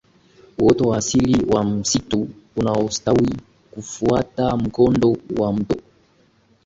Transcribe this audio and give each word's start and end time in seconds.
uoto 0.57 0.83
wa 0.89 0.97
asili 0.97 1.45
wa 1.45 1.63
msitu 1.63 2.29
unaostawi 2.55 3.37
kufuata 3.71 4.57
mkondo 4.57 5.17
wa 5.39 5.53
mto 5.53 5.79